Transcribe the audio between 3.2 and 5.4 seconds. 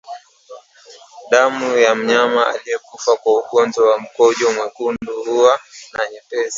ugonjwa wa mkojo mwekundu